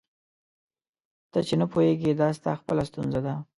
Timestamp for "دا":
2.21-2.27